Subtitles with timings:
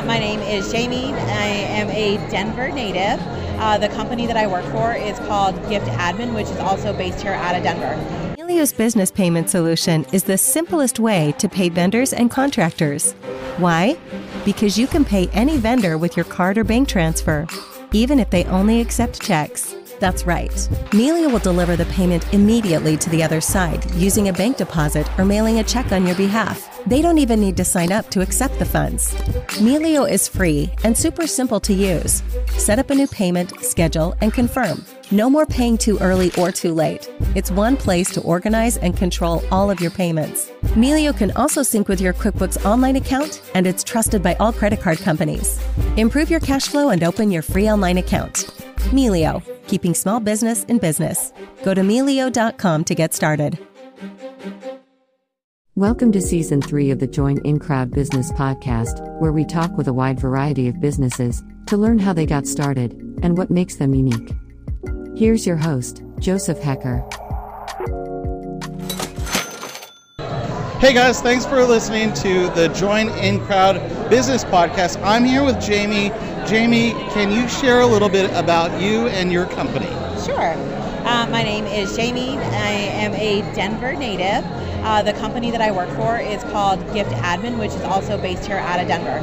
[0.00, 1.12] Uh, my name is Jamie.
[1.12, 3.20] I am a Denver native.
[3.60, 7.20] Uh, the company that I work for is called Gift Admin, which is also based
[7.20, 8.34] here out of Denver.
[8.38, 13.12] Melio's business payment solution is the simplest way to pay vendors and contractors.
[13.58, 13.98] Why?
[14.46, 17.46] Because you can pay any vendor with your card or bank transfer,
[17.92, 19.74] even if they only accept checks.
[20.00, 20.50] That's right.
[20.90, 25.26] Melio will deliver the payment immediately to the other side using a bank deposit or
[25.26, 26.66] mailing a check on your behalf.
[26.86, 29.14] They don't even need to sign up to accept the funds.
[29.60, 32.22] Melio is free and super simple to use.
[32.56, 34.84] Set up a new payment, schedule, and confirm.
[35.10, 37.10] No more paying too early or too late.
[37.34, 40.50] It's one place to organize and control all of your payments.
[40.76, 44.80] Melio can also sync with your QuickBooks online account, and it's trusted by all credit
[44.80, 45.60] card companies.
[45.96, 48.46] Improve your cash flow and open your free online account.
[48.92, 51.32] Melio, keeping small business in business.
[51.62, 53.56] Go to melio.com to get started.
[55.76, 59.92] Welcome to Season 3 of the Join inCrowd Business Podcast, where we talk with a
[59.92, 64.32] wide variety of businesses to learn how they got started and what makes them unique.
[65.16, 67.00] Here's your host, Joseph Haecker.
[70.80, 75.00] Hey guys, thanks for listening to the Join inCrowd Business Podcast.
[75.04, 76.10] I'm here with Jamie.
[76.50, 79.86] Jamie, can you share a little bit about you and your company?
[80.26, 80.54] Sure.
[81.06, 82.38] Uh, my name is Jamie.
[82.38, 84.44] I am a Denver native.
[84.82, 88.46] Uh, the company that I work for is called Gift Admin, which is also based
[88.46, 89.20] here out of Denver.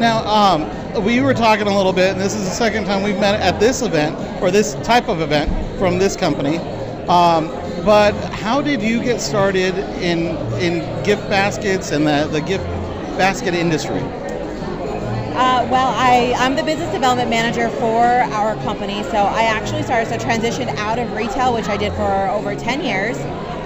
[0.00, 3.20] Now, um, we were talking a little bit, and this is the second time we've
[3.20, 6.58] met at this event, or this type of event from this company.
[7.06, 7.46] Um,
[7.84, 12.64] but how did you get started in in gift baskets and the, the gift
[13.16, 14.02] basket industry?
[15.34, 19.02] Uh, well, I, I'm the business development manager for our company.
[19.04, 22.82] So I actually started, so transitioned out of retail, which I did for over 10
[22.82, 23.16] years.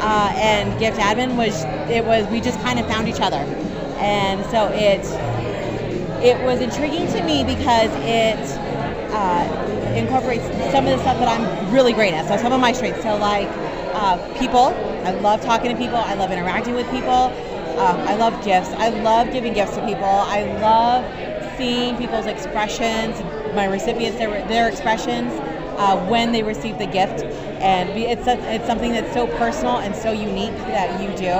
[0.00, 3.38] Uh, and gift admin was, it was, we just kind of found each other.
[3.98, 5.00] And so it,
[6.22, 8.38] it was intriguing to me because it
[9.12, 12.26] uh, incorporates some of the stuff that I'm really great at.
[12.28, 13.02] So some of my strengths.
[13.02, 13.48] So like
[13.94, 14.68] uh, people,
[15.04, 15.96] I love talking to people.
[15.96, 17.32] I love interacting with people.
[17.76, 18.70] Um, I love gifts.
[18.74, 20.04] I love giving gifts to people.
[20.04, 21.04] I love
[21.56, 23.18] seeing people's expressions,
[23.54, 25.32] my recipients, their, their expressions
[25.78, 27.24] uh, when they receive the gift.
[27.60, 31.32] And it's, a, it's something that's so personal and so unique that you do.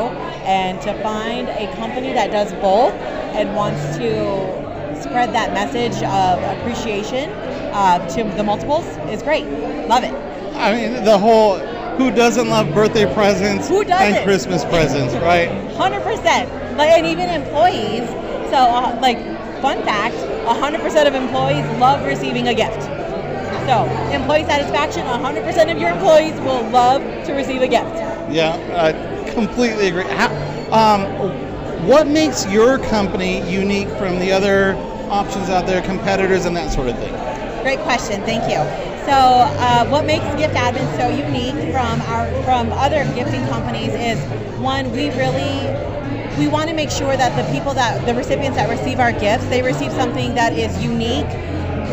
[0.47, 2.93] And to find a company that does both
[3.35, 7.31] and wants to spread that message of appreciation
[7.73, 9.45] uh, to the multiples is great.
[9.89, 10.13] Love it.
[10.57, 11.59] I mean, the whole
[11.97, 15.49] who doesn't love birthday presents and Christmas presents, right?
[15.49, 16.77] 100%.
[16.77, 18.07] Like, and even employees.
[18.51, 19.17] So, uh, like,
[19.61, 20.15] fun fact
[20.47, 22.83] 100% of employees love receiving a gift.
[23.67, 27.95] So, employee satisfaction 100% of your employees will love to receive a gift.
[28.31, 28.93] Yeah, I
[29.33, 30.05] completely agree.
[30.05, 30.31] How,
[30.73, 31.05] um,
[31.87, 34.75] what makes your company unique from the other
[35.11, 37.13] options out there, competitors, and that sort of thing?
[37.63, 38.23] Great question.
[38.23, 38.59] Thank you.
[39.07, 44.19] So, uh, what makes Gift Admin so unique from our from other gifting companies is
[44.61, 45.67] one, we really
[46.37, 49.47] we want to make sure that the people that the recipients that receive our gifts,
[49.47, 51.25] they receive something that is unique,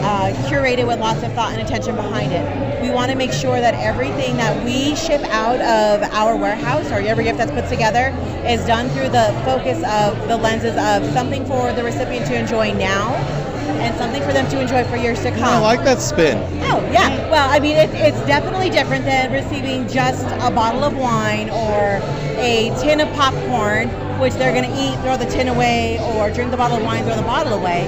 [0.03, 2.81] uh, curated with lots of thought and attention behind it.
[2.81, 6.99] We want to make sure that everything that we ship out of our warehouse or
[6.99, 8.09] every gift that's put together
[8.45, 12.73] is done through the focus of the lenses of something for the recipient to enjoy
[12.73, 15.43] now and something for them to enjoy for years to come.
[15.43, 16.37] I like that spin.
[16.63, 17.29] Oh, yeah.
[17.29, 21.99] Well, I mean, it, it's definitely different than receiving just a bottle of wine or
[22.39, 26.51] a tin of popcorn, which they're going to eat, throw the tin away, or drink
[26.51, 27.87] the bottle of wine, throw the bottle away.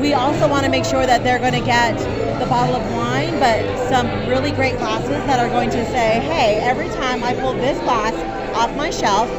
[0.00, 1.96] We also want to make sure that they're going to get
[2.38, 6.58] the bottle of wine, but some really great glasses that are going to say, hey,
[6.60, 8.12] every time I pull this glass
[8.54, 9.30] off my shelf,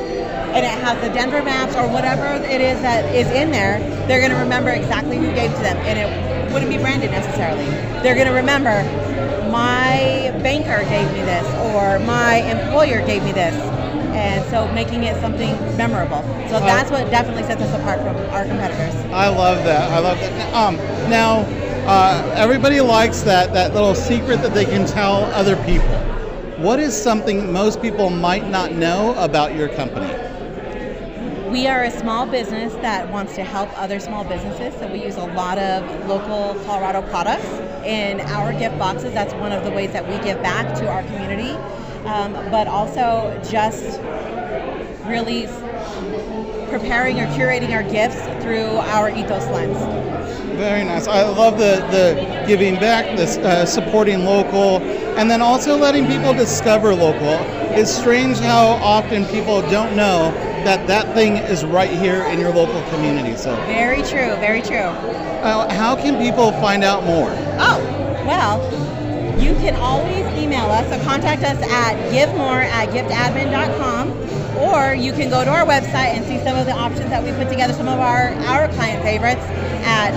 [0.56, 4.22] and it has the Denver maps or whatever it is that is in there, they're
[4.22, 5.76] going to remember exactly who gave to them.
[5.84, 7.66] And it wouldn't be branded necessarily.
[8.02, 8.84] They're going to remember
[9.52, 11.46] my banker gave me this
[11.76, 13.54] or my employer gave me this.
[14.16, 16.22] And so making it something memorable.
[16.48, 18.96] So that's what definitely sets us apart from our competitors.
[19.12, 19.92] I love that.
[19.92, 20.54] I love that.
[20.54, 20.78] Um,
[21.10, 21.40] now,
[21.86, 26.00] uh, everybody likes that, that little secret that they can tell other people.
[26.64, 30.25] What is something most people might not know about your company?
[31.56, 35.16] We are a small business that wants to help other small businesses, so we use
[35.16, 37.48] a lot of local Colorado products
[37.86, 39.14] in our gift boxes.
[39.14, 41.52] That's one of the ways that we give back to our community,
[42.08, 44.02] um, but also just
[45.06, 45.48] really
[46.68, 49.78] preparing or curating our gifts through our ethos lens.
[50.58, 51.08] Very nice.
[51.08, 54.82] I love the, the giving back, the uh, supporting local,
[55.18, 57.40] and then also letting people discover local.
[57.78, 62.52] It's strange how often people don't know that that thing is right here in your
[62.54, 63.36] local community.
[63.38, 64.78] So, Very true, very true.
[65.46, 67.30] uh, how can people find out more?
[67.60, 67.80] Oh,
[68.26, 68.60] well,
[69.40, 74.12] you can always email us, so contact us at givemore at giftadmin.com,
[74.58, 77.32] or you can go to our website and see some of the options that we
[77.34, 79.42] put together, some of our, our client favorites
[79.86, 80.14] at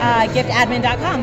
[0.00, 1.22] uh, giftadmin.com.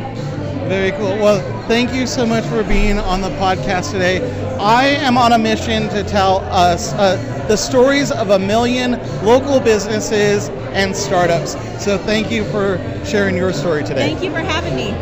[0.68, 1.16] Very cool.
[1.16, 4.18] Well, thank you so much for being on the podcast today.
[4.58, 7.16] I am on a mission to tell us uh,
[7.48, 8.92] the stories of a million
[9.24, 11.52] local businesses and startups.
[11.82, 14.08] So thank you for sharing your story today.
[14.08, 14.92] Thank you for having me.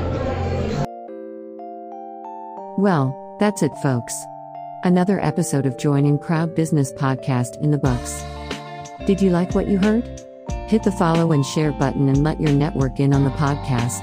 [2.76, 4.14] Well, that's it, folks.
[4.82, 8.22] Another episode of Join inCrowd Business Podcast in the books.
[9.06, 10.04] Did you like what you heard?
[10.66, 14.02] Hit the follow and share button and let your network in on the podcast.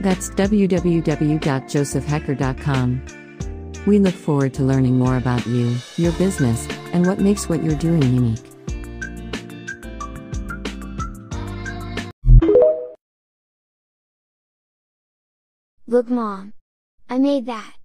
[0.00, 3.02] That's www.josephhaecker.com.
[3.86, 7.74] We look forward to learning more about you, your business, and what makes what you're
[7.74, 8.47] doing unique.
[15.90, 16.52] Look mom.
[17.08, 17.77] I made that.